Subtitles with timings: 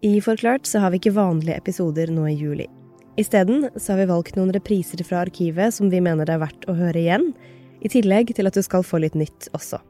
[0.00, 2.68] I Forklart så har vi ikke vanlige episoder nå i juli.
[3.18, 6.68] Isteden så har vi valgt noen repriser fra arkivet som vi mener det er verdt
[6.70, 7.32] å høre igjen,
[7.82, 9.80] i tillegg til at du skal få litt nytt også.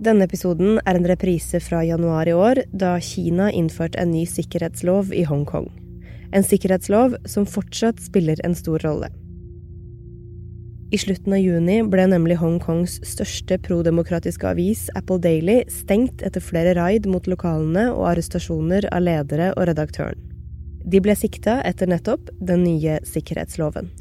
[0.00, 5.12] Denne episoden er en reprise fra januar i år, da Kina innførte en ny sikkerhetslov
[5.12, 5.68] i Hongkong.
[6.32, 9.12] En sikkerhetslov som fortsatt spiller en stor rolle.
[10.90, 16.72] I slutten av juni ble nemlig Hongkongs største prodemokratiske avis, Apple Daily, stengt etter flere
[16.74, 20.18] raid mot lokalene og arrestasjoner av ledere og redaktøren.
[20.82, 23.92] De ble sikta etter nettopp den nye sikkerhetsloven.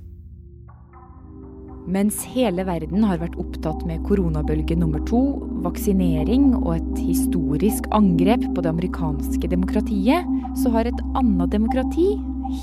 [1.90, 5.22] Mens hele verden har vært opptatt med koronabølge nummer to,
[5.62, 10.26] vaksinering og et historisk angrep på det amerikanske demokratiet,
[10.58, 12.16] så har et annet demokrati,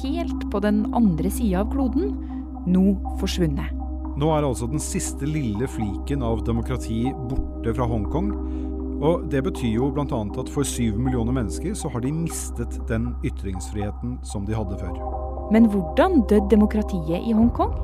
[0.02, 2.14] helt på den andre sida av kloden,
[2.66, 3.85] nå forsvunnet.
[4.16, 8.30] Nå er altså den siste lille fliken av demokrati borte fra Hongkong.
[9.04, 10.04] Og Det betyr jo bl.a.
[10.40, 14.96] at for syv millioner mennesker så har de mistet den ytringsfriheten som de hadde før.
[15.52, 17.76] Men hvordan døde demokratiet i Hongkong?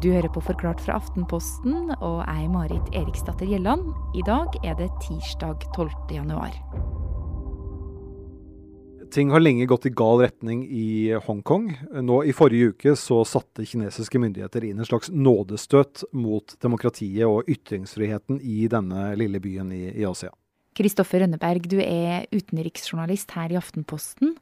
[0.00, 3.90] Du hører på Forklart fra Aftenposten, og jeg Marit Eriksdatter Gjelland.
[4.14, 5.90] I dag er det tirsdag 12.
[6.14, 6.54] januar.
[9.10, 11.66] Ting har lenge gått i gal retning i Hongkong.
[12.02, 17.50] Nå I forrige uke så satte kinesiske myndigheter inn en slags nådestøt mot demokratiet og
[17.50, 20.30] ytringsfriheten i denne lille byen i, i Asia.
[20.78, 24.36] Kristoffer Rønneberg, du er utenriksjournalist her i Aftenposten.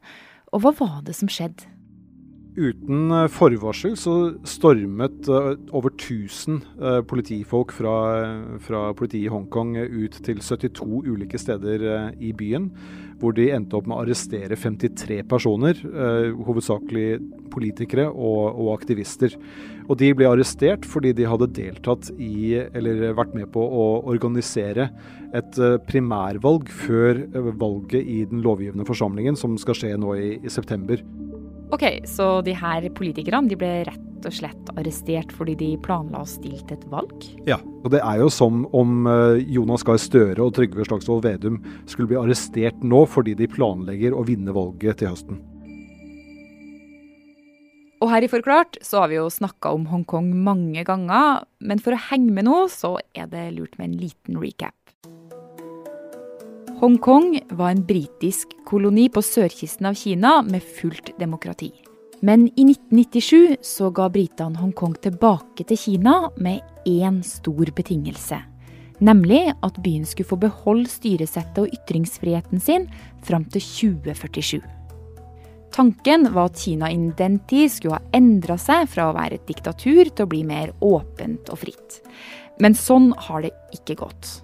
[0.53, 1.65] Og hva var det som skjedde?
[2.59, 4.13] Uten eh, forvarsel så
[4.47, 7.93] stormet eh, over 1000 eh, politifolk fra,
[8.63, 11.85] fra politiet i Hongkong ut til 72 ulike steder
[12.19, 12.67] i byen,
[13.21, 15.79] hvor de endte opp med å arrestere 53 personer,
[16.47, 17.19] hovedsakelig
[17.51, 19.35] politikere og, og aktivister.
[19.89, 24.87] Og de ble arrestert fordi de hadde deltatt i, eller vært med på å organisere
[25.35, 27.25] et primærvalg før
[27.59, 31.03] valget i den lovgivende forsamlingen, som skal skje nå i, i september.
[31.69, 36.27] Ok, Så de her politikerne de ble rett og slett arrestert fordi de planla å
[36.27, 37.27] stille til et valg?
[37.47, 41.61] Ja, og det er jo som om eh, Jonas Gahr Støre og Trygve Slagsvold Vedum
[41.85, 45.39] skulle bli arrestert nå fordi de planlegger å vinne valget til høsten.
[47.99, 51.93] Og her i Forklart så har vi jo snakka om Hongkong mange ganger, men for
[51.93, 54.88] å henge med nå, så er det lurt med en liten recap.
[56.79, 61.73] Hongkong var en britisk koloni på sørkysten av Kina med fullt demokrati.
[62.23, 68.39] Men i 1997 så ga britene Hongkong tilbake til Kina med én stor betingelse.
[69.03, 72.87] Nemlig at byen skulle få beholde styresettet og ytringsfriheten sin
[73.27, 74.63] fram til 2047.
[75.75, 79.51] Tanken var at Kina innen den tid skulle ha endra seg fra å være et
[79.51, 82.05] diktatur til å bli mer åpent og fritt.
[82.63, 84.39] Men sånn har det ikke gått.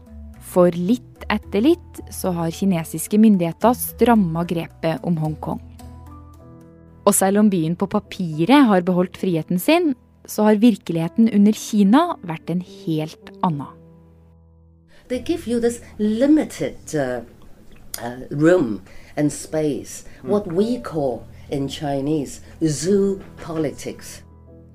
[0.55, 5.59] For litt etter litt så har kinesiske myndigheter stramma grepet om Hongkong.
[7.05, 9.91] Og selv om byen på papiret har beholdt friheten sin,
[10.25, 13.67] så har virkeligheten under Kina vært en helt annen.
[15.09, 17.21] They give you this limited uh,
[18.01, 18.81] uh, room
[19.17, 20.29] and space, mm.
[20.31, 24.23] what we call in Chinese zoo politics.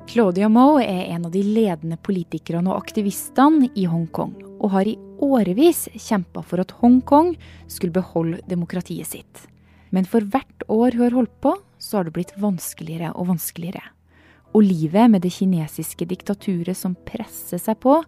[0.06, 4.96] Claudia Mo er en av de ledende politikerne og aktivistene i Hongkong, og har i
[5.22, 7.34] årevis kjempa for at Hongkong
[7.68, 9.46] skulle beholde demokratiet sitt.
[9.90, 13.82] Men for hvert år hun har holdt på, så har det blitt vanskeligere og vanskeligere.
[14.54, 18.00] Og livet med det kinesiske diktaturet som presser seg på,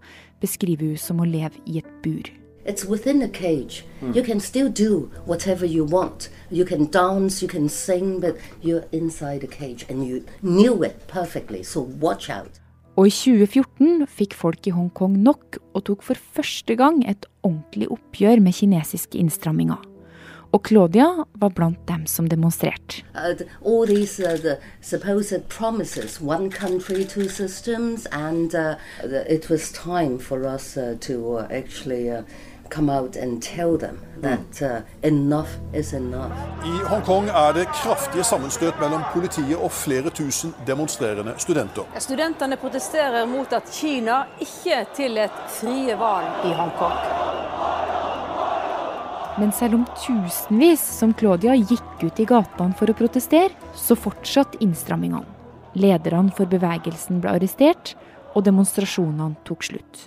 [0.43, 2.31] beskriver hun som å leve i et bur.
[2.65, 3.85] It's within a cage.
[4.01, 4.15] Mm.
[4.15, 6.31] You can still do whatever you want.
[6.51, 11.09] You can dance, you can sing, but you're inside a cage and you knew it
[11.09, 12.61] perfectly, so watch out.
[12.97, 13.72] Og i 2014
[14.11, 19.19] fikk folk i Hongkong nok og tok for første gang et ordentlig oppgjør med kinesiske
[19.21, 19.81] innstramminger.
[20.53, 23.01] Og Claudia var blant dem som demonstrerte.
[23.15, 23.33] Uh,
[23.65, 28.77] all these uh, the supposed promises, one country, two systems, and uh,
[30.19, 32.23] for us uh, to uh, actually uh,
[32.73, 36.33] come out and tell them that uh, enough is enough.
[36.65, 41.85] I Hongkong er det kraftige sammenstøt mellom politiet og flere tusen demonstrerende studenter.
[42.01, 46.97] Studentene protesterer mot at Kina ikke tillot frie valg i Hongkong.
[49.41, 54.61] Men selv om tusenvis som Claudia gikk ut i gatene for å protestere, så fortsatte
[54.65, 55.29] innstrammingene.
[55.73, 57.95] Lederne for bevegelsen ble arrestert,
[58.33, 60.07] og demonstrasjonene tok slutt.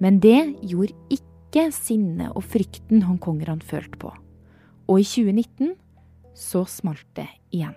[0.00, 4.10] Men det gjorde ikke ikke sinnet og frykten hongkongerne følte på.
[4.88, 5.74] Og i 2019
[6.32, 7.76] så smalt det igjen.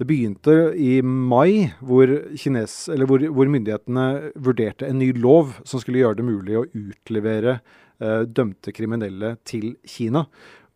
[0.00, 2.08] Det begynte i mai, hvor,
[2.40, 7.58] kines, hvor, hvor, myndighetene vurderte en ny lov som skulle gjøre det mulig å utlevere
[8.00, 10.24] eh, dømte kriminelle til Kina.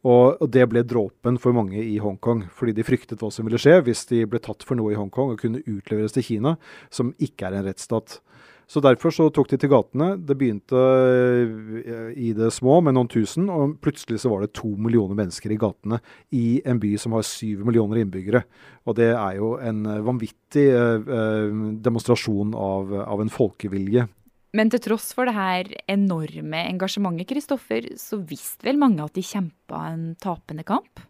[0.04, 3.56] Og, og det ble dråpen for mange i Hongkong, fordi de fryktet hva som ville
[3.56, 6.58] skje hvis de ble tatt for noe i Hongkong og kunne utleveres til Kina,
[6.92, 8.18] som ikke er en rettsstat.
[8.66, 10.14] Så Derfor så tok de til gatene.
[10.16, 14.72] Det begynte eh, i det små med noen tusen, og plutselig så var det to
[14.80, 16.00] millioner mennesker i gatene
[16.34, 18.44] i en by som har syv millioner innbyggere.
[18.88, 24.06] Og det er jo en vanvittig eh, eh, demonstrasjon av, av en folkevilje.
[24.54, 29.24] Men til tross for det her enorme engasjementet, Kristoffer, så visste vel mange at de
[29.26, 31.02] kjempa en tapende kamp?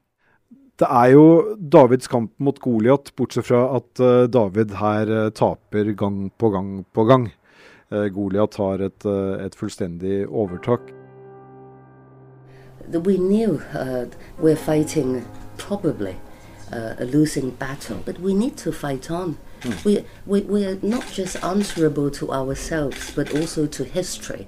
[0.81, 4.01] Det er jo Davids kamp mot Goliat, bortsett fra at
[4.33, 7.29] David her taper gang på gang på gang.
[7.95, 10.81] Eh, Goliat har et, eh, et fullstendig overtak.
[12.93, 14.07] We knew uh,
[14.39, 15.25] we're fighting
[15.57, 16.17] probably
[16.73, 19.37] uh, a losing battle, but we need to fight on.
[19.63, 19.85] Mm.
[19.85, 24.47] We, we, we're not just answerable to ourselves, but also to history.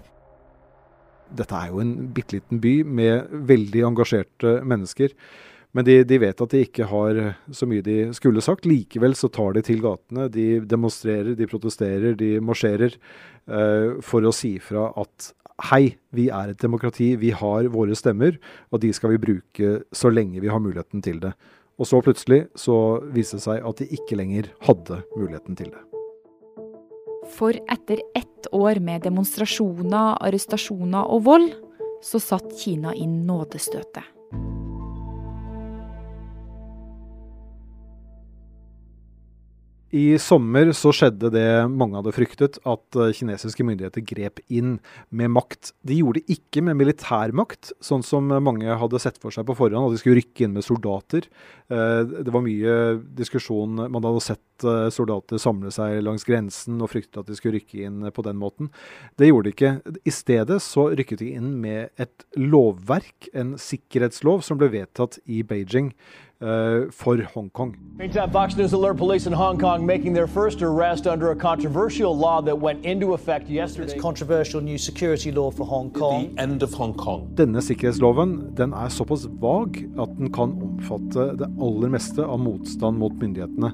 [1.36, 5.08] Dette er jo en bitte liten by med veldig engasjerte mennesker.
[5.76, 7.18] Men de, de, vet at de ikke har
[7.52, 8.64] så mye de skulle sagt.
[8.64, 10.30] Likevel så tar de til gatene.
[10.32, 15.34] De demonstrerer, de protesterer, de marsjerer uh, for å si fra at
[15.70, 18.36] hei, vi er et demokrati, vi har våre stemmer,
[18.72, 21.34] og de skal vi bruke så lenge vi har muligheten til det.
[21.76, 25.84] Og så plutselig så viste det seg at de ikke lenger hadde muligheten til det.
[27.36, 31.48] For etter ett år med demonstrasjoner, arrestasjoner og vold,
[32.04, 34.15] så satt Kina inn nådestøtet.
[39.96, 44.76] I sommer så skjedde det mange hadde fryktet, at eh, kinesiske myndigheter grep inn
[45.08, 45.72] med makt.
[45.86, 49.88] De gjorde det ikke med militærmakt, sånn som mange hadde sett for seg på forhånd,
[49.88, 51.28] at de skulle rykke inn med soldater.
[51.72, 52.74] Eh, det var mye
[53.16, 53.86] diskusjon.
[53.86, 57.86] Man hadde sett eh, soldater samle seg langs grensen og fryktet at de skulle rykke
[57.88, 58.72] inn på den måten.
[59.16, 59.72] Det gjorde de ikke.
[60.04, 65.40] I stedet så rykket de inn med et lovverk, en sikkerhetslov, som ble vedtatt i
[65.46, 65.94] Beijing
[66.38, 67.74] for Hongkong.
[68.32, 72.42] Fox News alert police in Hong Kong making their first arrest under a controversial law
[72.42, 73.92] that went into effect yesterday.
[73.92, 76.34] It's controversial new security law for Hong Kong.
[76.34, 77.30] The end of Hong Kong.
[77.36, 82.98] Denne sikkerhetsloven den er såpass vag at den kan omfatte det aller meste av motstand
[83.00, 83.72] mot myndighetene.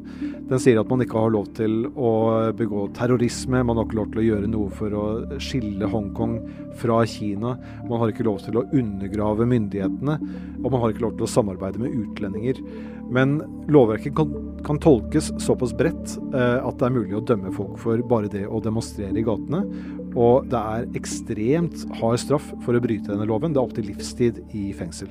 [0.50, 2.12] Den sier at man ikke har lov til å
[2.55, 5.06] begå terrorisme, man har ikke lov til å gjøre noe for å
[5.43, 6.38] skille Hongkong
[6.79, 7.56] fra Kina.
[7.88, 10.19] Man har ikke lov til å undergrave myndighetene,
[10.62, 12.93] og man har ikke lov til å samarbeide med utlendinger meninger.
[13.12, 17.78] Men lovverket kan, kan tolkes såpass bredt eh, at det er mulig å dømme folk
[17.78, 19.66] for bare det å demonstrere i gatene.
[20.16, 23.52] Og det er ekstremt hard straff for å bryte denne loven.
[23.52, 25.10] Det er opptil livstid i fengsel.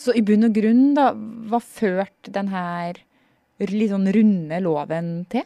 [0.00, 2.94] Så i bunn og grunn, da, hva førte denne
[3.58, 5.44] litt sånn runde loven til?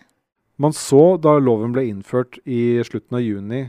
[0.58, 3.68] Man så da loven ble innført i slutten av juni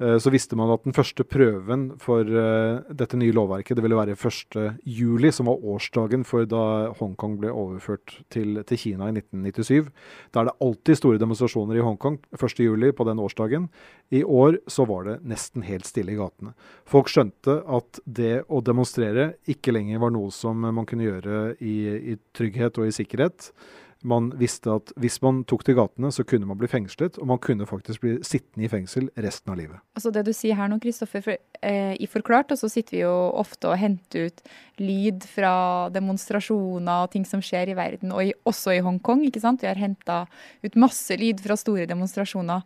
[0.00, 4.16] så visste man at den første prøven for uh, dette nye lovverket det ville være
[4.16, 6.62] 1.7, som var årsdagen for da
[6.96, 9.90] Hongkong ble overført til, til, Kina i 1997.
[10.32, 13.68] Da er det alltid store demonstrasjoner i Hongkong 1.7 på den årsdagen.
[14.10, 16.54] I år så var det nesten helt stille i gatene.
[16.88, 21.76] Folk skjønte at det å demonstrere ikke lenger var noe som man kunne gjøre i,
[22.14, 23.52] i trygghet og i sikkerhet
[24.02, 27.40] man visste at hvis man tok til gatene, så kunne man bli fengslet, og man
[27.42, 29.82] kunne faktisk bli sittende i fengsel resten av livet.
[29.98, 33.14] Altså Det du sier her nå, Kristoffer, for, eh, i Forklart så sitter vi jo
[33.40, 34.40] ofte og henter ut
[34.80, 39.26] lyd fra demonstrasjoner og ting som skjer i verden, og i, også i Hongkong.
[39.26, 39.60] ikke sant?
[39.60, 40.26] Vi har henta
[40.64, 42.64] ut masse lyd fra store demonstrasjoner.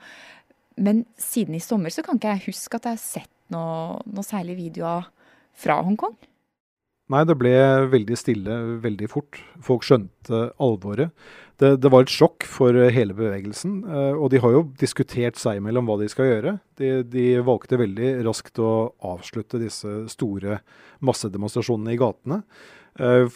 [0.76, 4.26] Men siden i sommer så kan ikke jeg huske at jeg har sett noe, noe
[4.26, 5.10] særlig videoer
[5.54, 6.16] fra Hongkong.
[7.12, 7.52] Nei, det ble
[7.92, 9.36] veldig stille veldig fort.
[9.64, 11.12] Folk skjønte alvoret.
[11.60, 13.82] Det, det, var et sjokk for hele bevegelsen.
[13.84, 16.54] Eh, og de har jo diskutert seg imellom hva de skal gjøre.
[16.80, 18.72] De, de, valgte veldig raskt å
[19.04, 20.62] avslutte disse store
[21.04, 22.40] massedemonstrasjonene i gatene.
[22.98, 23.28] Eh,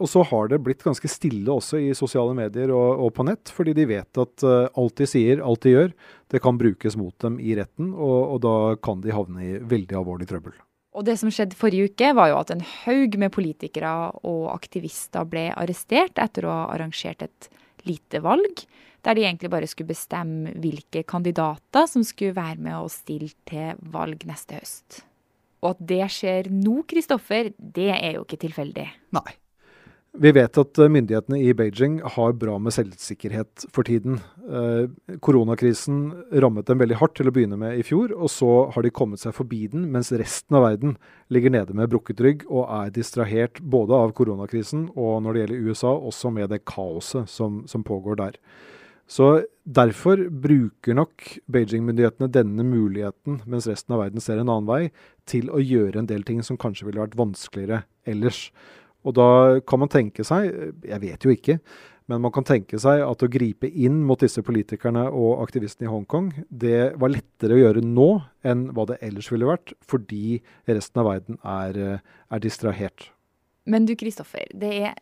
[0.00, 3.52] og så har det blitt ganske stille også i sosiale medier og, og på nett,
[3.52, 5.96] fordi de vet at eh, alt de sier, alt de gjør,
[6.32, 10.00] det kan brukes mot dem i retten, og, og da kan de havne i veldig
[10.00, 10.56] alvorlig trøbbel.
[10.94, 15.26] Og det som skjedde forrige uke, var jo at en haug med politikere og aktivister
[15.26, 17.48] ble arrestert etter å ha arrangert et
[17.88, 18.62] lite valg,
[19.04, 23.74] der de egentlig bare skulle bestemme hvilke kandidater som skulle være med og stille til
[23.92, 25.02] valg neste høst.
[25.64, 28.86] Og at det skjer nå, Kristoffer, det er jo ikke tilfeldig.
[29.16, 29.32] Nei.
[30.14, 34.20] Vi vet at eh, myndighetene i Beijing har bra med selvsikkerhet for tiden.
[34.46, 36.04] Eh, koronakrisen
[36.44, 39.24] rammet dem veldig hardt til å begynne med i fjor, og så har de kommet
[39.24, 40.94] seg forbi den, mens resten av verden
[41.34, 45.66] ligger nede med brukket rygg og er distrahert både av koronakrisen og når det gjelder
[45.66, 48.38] USA, også med det kaoset som, som pågår der.
[49.10, 54.90] Så Derfor bruker nok Beijing-myndighetene denne muligheten, mens resten av verden ser en annen vei,
[55.24, 58.50] til å gjøre en del ting som kanskje ville vært vanskeligere ellers.
[59.04, 59.28] Og da
[59.68, 60.48] kan man tenke seg,
[60.84, 61.58] jeg vet jo ikke,
[62.10, 65.92] men man kan tenke seg at å gripe inn mot disse politikerne og aktivistene i
[65.92, 68.08] Hongkong, det var lettere å gjøre nå
[68.44, 73.08] enn hva det ellers ville vært, fordi resten av verden er, er distrahert.
[73.64, 74.98] Men du Kristoffer, det er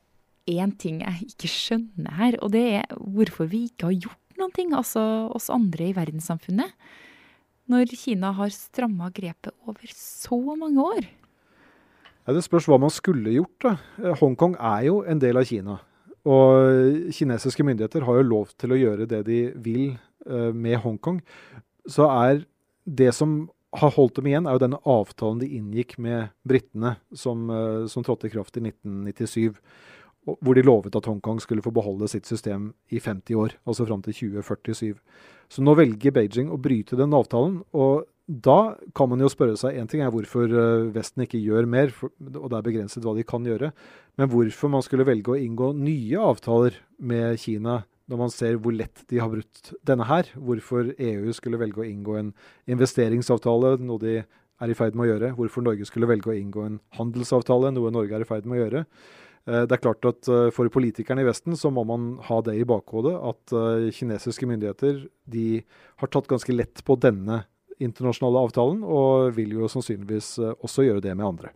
[0.51, 4.55] én ting jeg ikke skjønner her, og det er hvorfor vi ikke har gjort noen
[4.55, 5.03] ting, altså
[5.35, 6.71] oss andre i verdenssamfunnet,
[7.71, 11.11] når Kina har stramma grepet over så mange år?
[12.23, 13.57] Ja, det spørs hva man skulle gjort.
[13.65, 13.77] da.
[14.03, 15.81] Eh, Hongkong er jo en del av Kina.
[16.23, 19.97] Og kinesiske myndigheter har jo lov til å gjøre det de vil
[20.31, 21.19] uh, med Hongkong.
[21.91, 22.45] Så er
[22.87, 27.51] det som har holdt dem igjen, er jo denne avtalen de inngikk med britene, som,
[27.51, 29.59] uh, som trådte i kraft i 1997
[30.23, 34.03] hvor de lovet at Hongkong skulle få beholde sitt system i 50 år, altså fram
[34.07, 34.95] til 2047.
[35.51, 37.63] Så nå velger Beijing å bryte den avtalen.
[37.73, 41.67] og da kan man jo spørre seg Én ting er hvorfor eh, Vesten ikke gjør
[41.67, 43.73] mer, for, og det er begrenset hva de kan gjøre.
[44.21, 48.75] Men hvorfor man skulle velge å inngå nye avtaler med Kina når man ser hvor
[48.75, 50.29] lett de har brutt denne her.
[50.37, 52.31] Hvorfor EU skulle velge å inngå en
[52.71, 55.33] investeringsavtale, noe de er i ferd med å gjøre.
[55.39, 58.65] Hvorfor Norge skulle velge å inngå en handelsavtale, noe Norge er i ferd med å
[58.65, 58.85] gjøre.
[59.49, 62.59] Eh, det er klart at eh, For politikerne i Vesten så må man ha det
[62.61, 63.57] i bakhodet at
[63.97, 65.47] kinesiske myndigheter de
[66.03, 67.43] har tatt ganske lett på denne
[67.83, 71.53] internasjonale avtalen, og vil jo sannsynligvis også gjøre det med andre.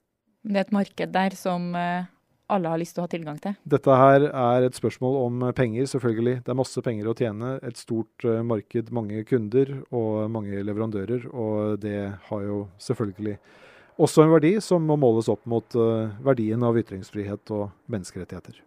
[0.46, 3.56] Det er et marked der som alle har lyst til å ha tilgang til?
[3.66, 6.36] Dette her er et spørsmål om penger, selvfølgelig.
[6.46, 7.56] Det er masse penger å tjene.
[7.66, 11.26] Et stort marked, mange kunder og mange leverandører.
[11.34, 13.34] Og det har jo selvfølgelig
[13.98, 15.78] også en verdi som må måles opp mot
[16.26, 18.62] verdien av ytringsfrihet og menneskerettigheter.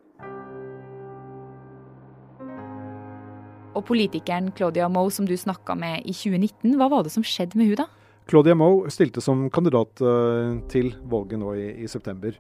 [3.77, 7.59] Og politikeren Claudia Moe som du snakka med i 2019, hva var det som skjedde
[7.59, 7.87] med hun da?
[8.29, 12.35] Claudia Moe stilte som kandidat uh, til valget nå i, i september.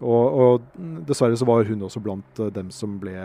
[0.00, 0.68] Og, og,
[1.08, 3.16] dessverre så var hun også blant uh, dem som ble,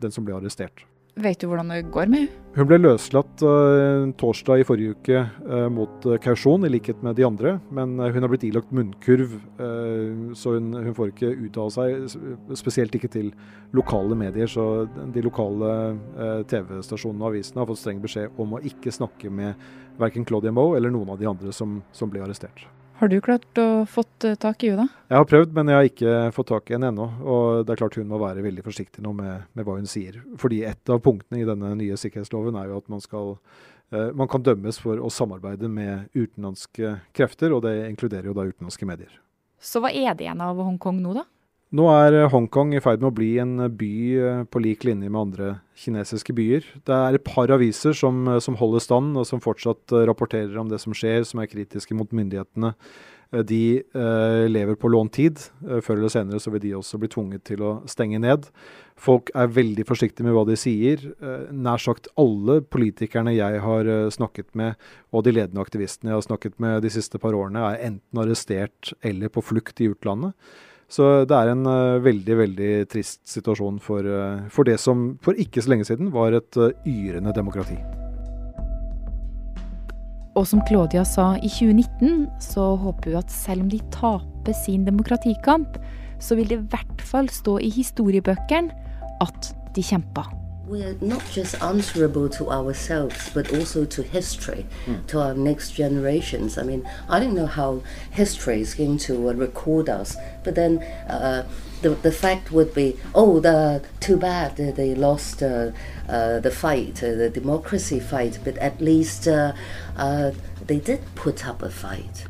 [0.00, 0.84] den som ble arrestert.
[1.18, 2.36] Vet du hvordan det går med henne?
[2.50, 7.14] Hun ble løslatt uh, torsdag i forrige uke uh, mot uh, kausjon, i likhet med
[7.18, 7.52] de andre.
[7.74, 9.36] Men hun har blitt ilagt munnkurv,
[10.38, 12.16] så hun, hun, får ikke uttale seg.
[12.58, 13.30] Spesielt ikke til
[13.76, 14.50] lokale medier.
[14.50, 14.66] Så
[15.14, 15.70] de lokale
[16.50, 20.78] TV-stasjonene og avisene har fått streng beskjed om å ikke snakke med verken Claudia Moe
[20.78, 22.66] eller noen av de andre som, som ble arrestert.
[23.00, 24.84] Har du klart å fått eh, tak i henne?
[25.08, 27.06] Jeg har prøvd, men jeg har ikke fått tak i henne ennå.
[27.24, 30.18] Og det er klart hun må være veldig forsiktig nå med, med, hva hun sier.
[30.40, 33.32] Fordi et av punktene i denne nye sikkerhetsloven er jo at man skal
[33.88, 38.44] eh, man kan dømmes for å samarbeide med utenlandske krefter, og det inkluderer jo da
[38.50, 39.16] utenlandske medier.
[39.56, 41.24] Så hva er det igjen av Hongkong nå, da?
[41.70, 44.82] Nå er eh, Hongkong i ferd med å bli en eh, by eh, på lik
[44.88, 46.66] linje med andre kinesiske byer.
[46.86, 50.80] Det er et par aviser som, som holder stand, og som fortsatt rapporterer om det
[50.82, 52.74] som skjer, som er kritiske mot myndighetene.
[53.46, 55.38] De eh, lever på lånt tid.
[55.62, 58.48] Før eller senere så vil de også bli tvunget til å stenge ned.
[58.98, 61.04] Folk er veldig forsiktige med hva de sier.
[61.22, 64.74] Eh, nær sagt alle politikerne jeg har snakket med,
[65.14, 68.90] og de ledende aktivistene jeg har snakket med de siste par årene, er enten arrestert
[69.06, 70.34] eller på flukt i utlandet.
[70.90, 75.38] Så det er en uh, veldig, veldig trist situasjon for, uh, for, det som for
[75.38, 77.78] ikke så lenge siden var et uh, yrende demokrati.
[80.38, 84.86] Og som Claudia sa i 2019, så håper hun at selv om de taper sin
[84.86, 85.78] demokratikamp,
[86.20, 88.74] så vil det i hvert fall stå i historiebøkene
[89.22, 90.26] at de kjempa.
[90.70, 95.04] We're not just answerable to ourselves, but also to history, mm.
[95.08, 96.56] to our next generations.
[96.56, 100.78] I mean, I don't know how history is going to uh, record us, but then
[101.08, 101.44] uh,
[101.82, 105.72] the, the fact would be, oh, the, too bad they lost uh,
[106.08, 109.52] uh the fight, uh, the democracy fight, but at least uh,
[110.66, 112.26] they did put up a fight.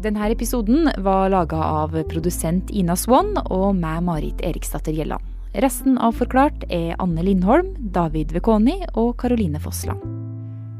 [0.00, 5.20] Denne episoden var laga av produsent Ina Swann og meg, Marit Eriksdatter Gjelland.
[5.60, 10.00] Resten av Forklart er Anne Lindholm, David Vekoni og Caroline Fossland.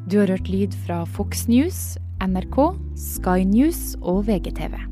[0.09, 2.63] Du har hørt lyd fra Fox News, NRK,
[2.97, 4.90] Sky News og VGTV.